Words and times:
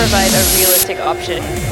provide 0.00 0.32
a 0.32 0.56
realistic 0.56 0.98
option. 0.98 1.69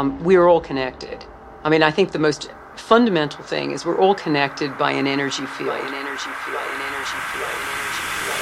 Um, 0.00 0.24
we're 0.24 0.48
all 0.48 0.60
connected. 0.62 1.24
I 1.62 1.68
mean, 1.68 1.82
I 1.82 1.90
think 1.90 2.12
the 2.12 2.18
most 2.18 2.50
fundamental 2.76 3.44
thing 3.44 3.72
is 3.72 3.84
we're 3.84 3.98
all 3.98 4.14
connected 4.14 4.78
by 4.78 4.92
an 4.92 5.06
energy 5.06 5.44
field. 5.44 5.76
An 5.76 5.94
energy 5.94 6.30
field. 6.44 6.56
An. 6.56 6.64
An 6.70 6.82
energy 6.82 7.10
field. 7.12 8.40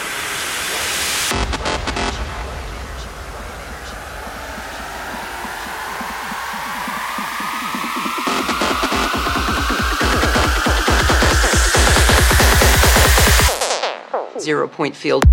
Zero 14.41 14.69
point 14.69 14.95
field. 14.95 15.25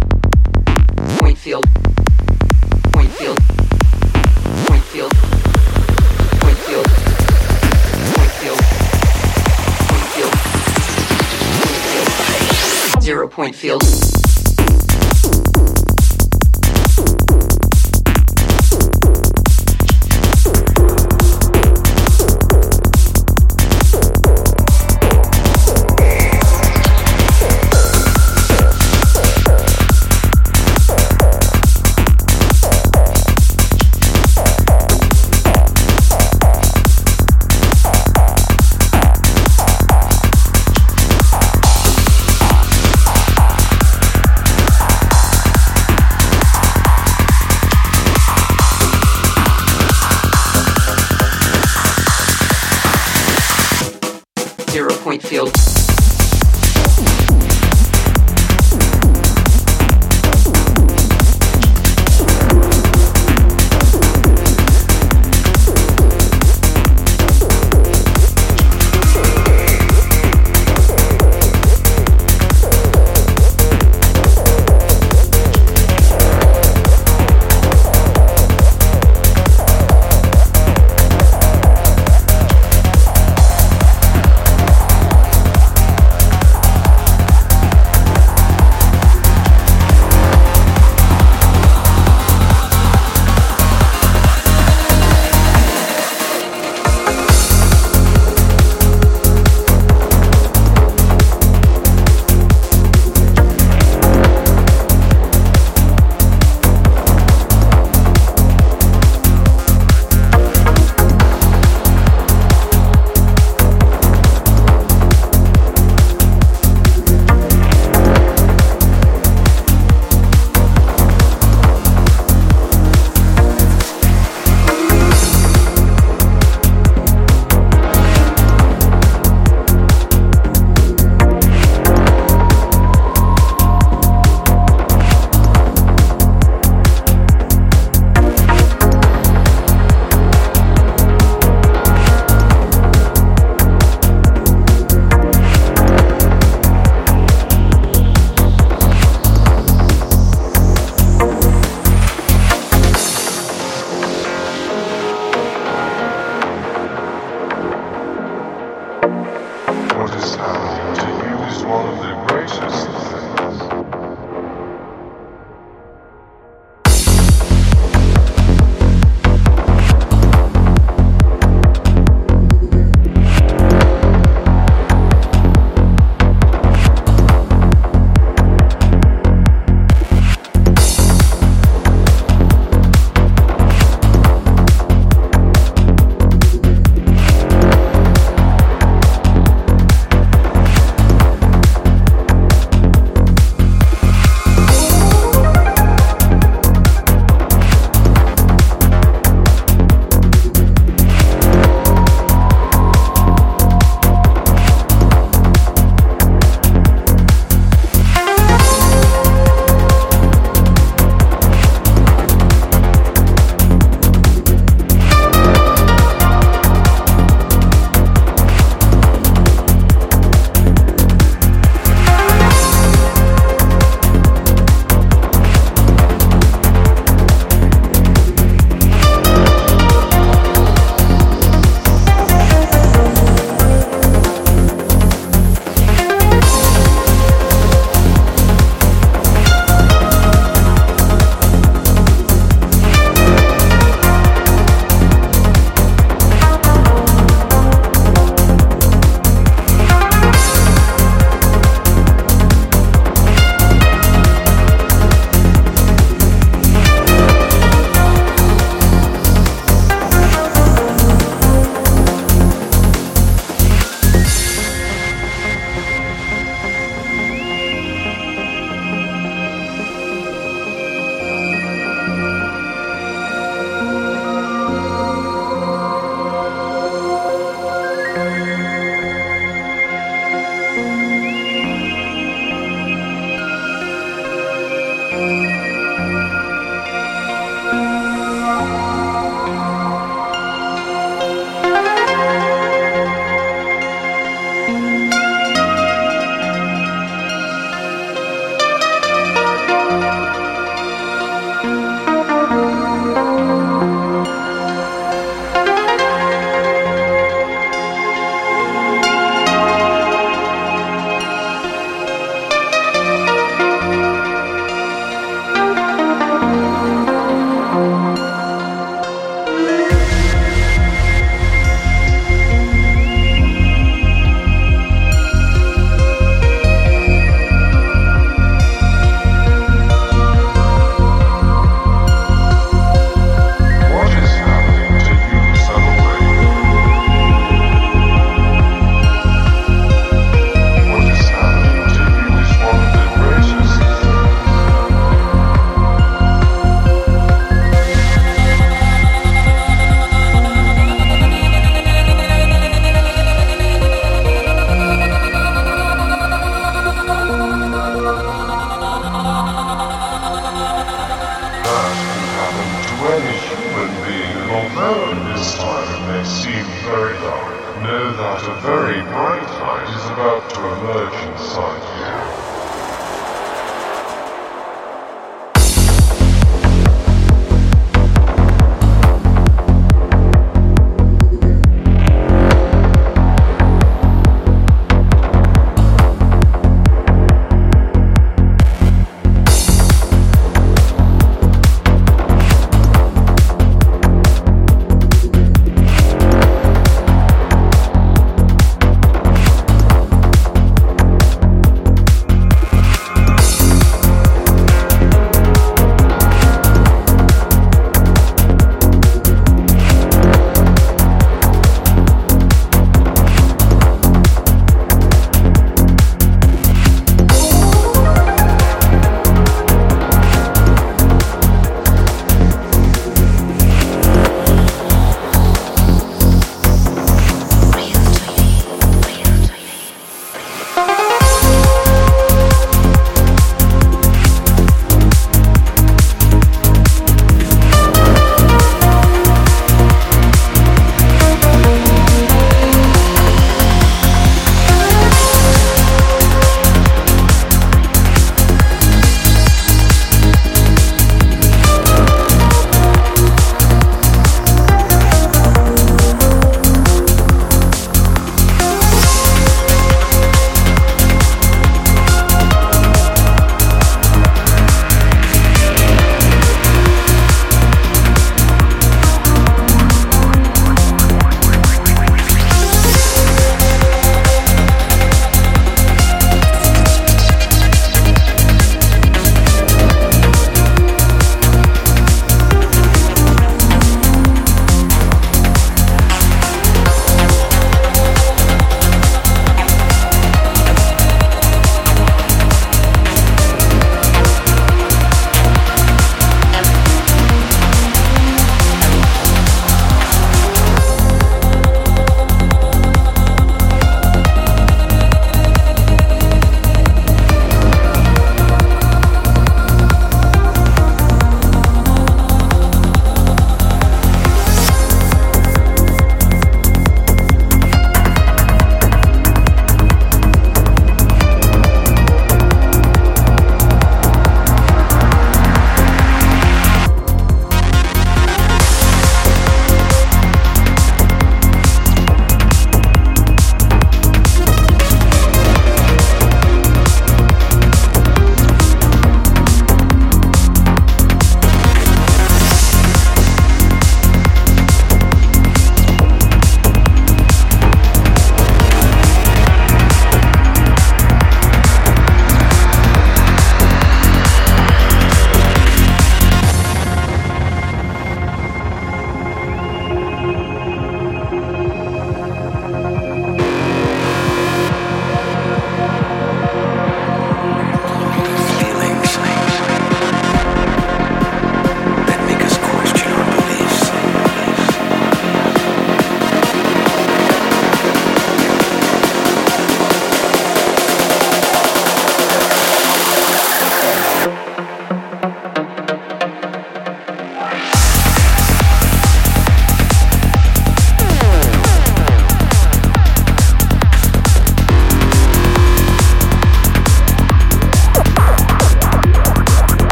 Point 1.19 1.37
field. 1.37 1.65
Point 13.35 13.53
field. 13.53 14.24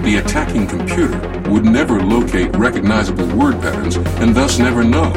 That 0.00 0.06
the 0.06 0.16
attacking 0.16 0.66
computer 0.66 1.18
would 1.50 1.64
never 1.64 2.00
locate 2.02 2.54
recognizable 2.56 3.26
word 3.36 3.60
patterns 3.60 3.96
and 3.96 4.34
thus 4.34 4.58
never 4.58 4.84
know 4.84 5.10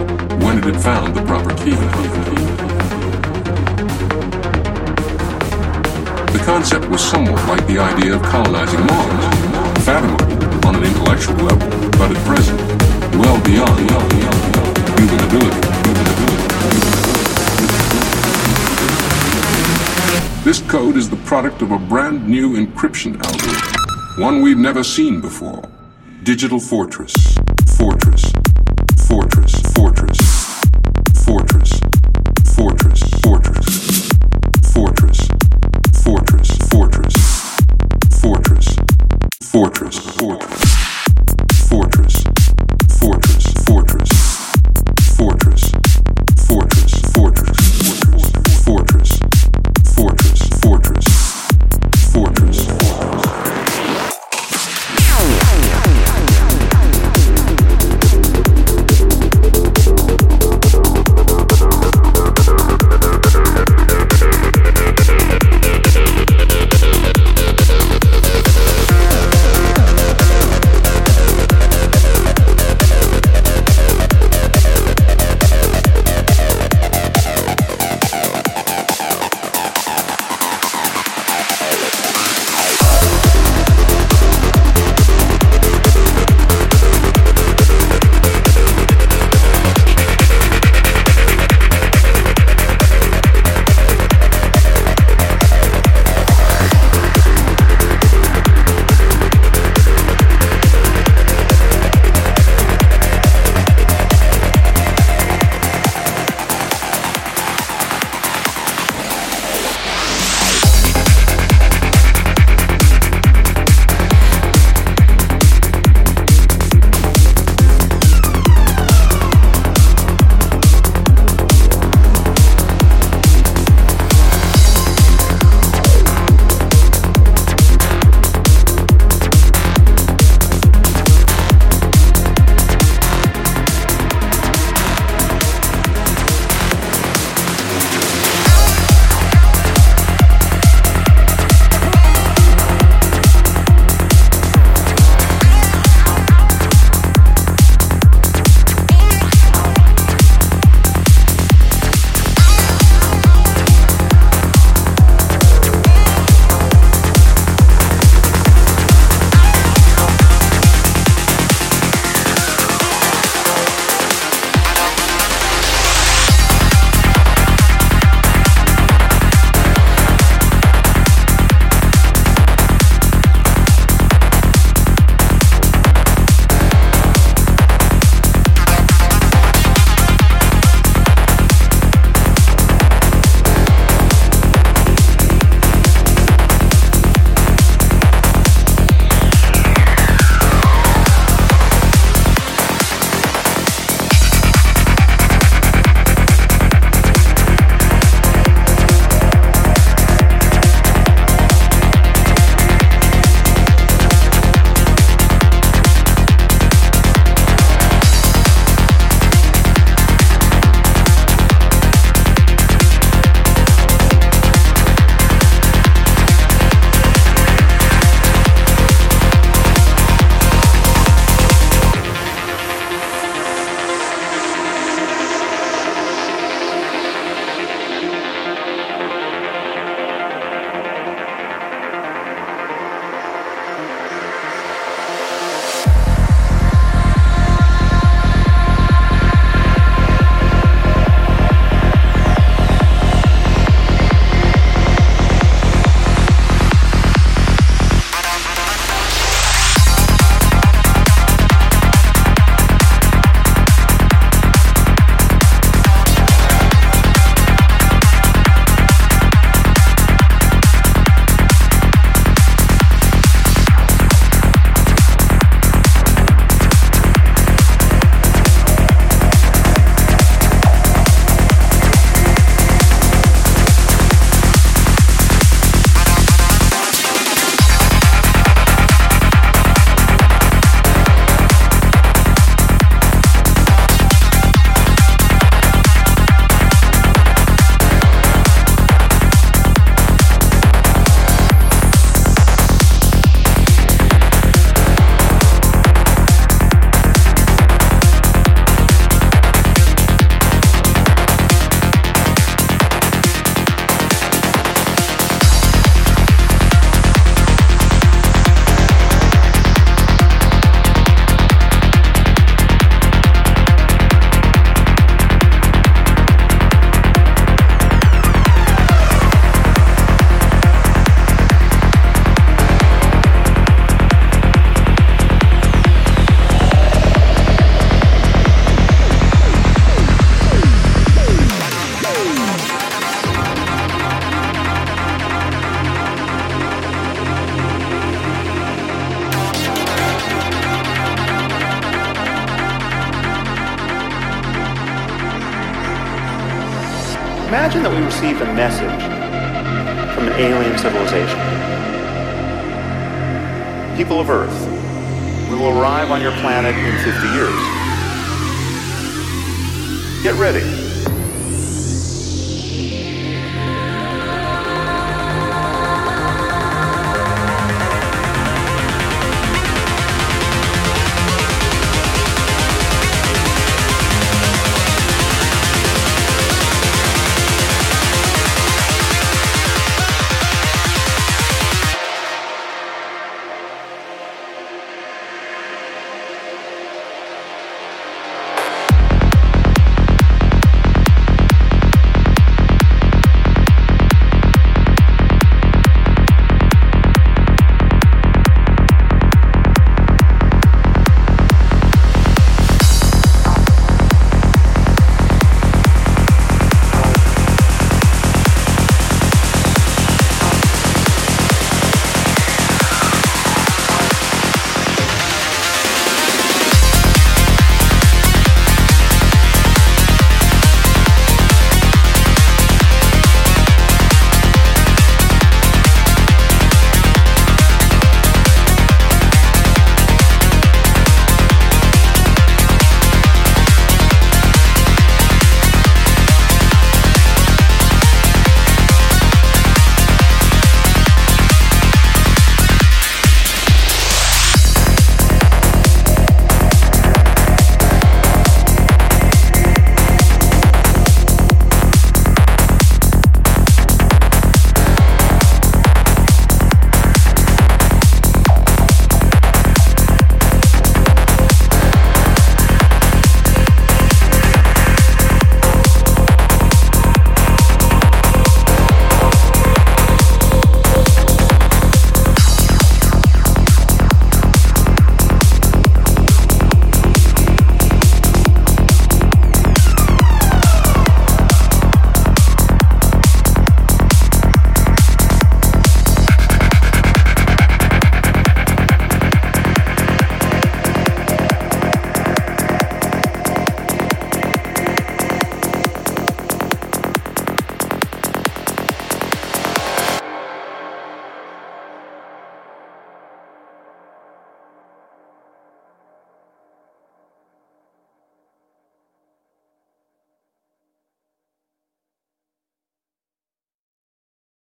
when 0.44 0.58
it 0.58 0.64
had 0.64 0.82
found 0.82 1.16
the 1.16 1.22
proper 1.24 1.54
key. 1.64 1.76
The 6.32 6.44
concept 6.46 6.90
was 6.90 7.02
somewhat 7.02 7.48
like 7.48 7.66
the 7.68 7.80
idea 7.80 8.16
of 8.16 8.24
colonizing 8.24 8.86
Mars, 8.88 9.86
fathomable 9.86 10.68
on 10.68 10.76
an 10.76 10.84
intellectual 10.84 11.36
level, 11.36 11.70
but 11.92 12.12
at 12.12 12.26
present, 12.26 12.60
well 13.16 13.42
beyond 13.44 13.80
human 15.00 15.24
ability. 15.24 15.62
This 20.44 20.62
code 20.70 20.98
is 20.98 21.10
the 21.10 21.16
product 21.26 21.62
of 21.62 21.72
a 21.72 21.78
brand 21.78 22.28
new 22.28 22.58
encryption 22.58 23.16
algorithm, 23.24 23.83
one 24.18 24.42
we've 24.42 24.58
never 24.60 24.84
seen 24.84 25.20
before. 25.20 25.68
Digital 26.22 26.60
Fortress, 26.60 27.33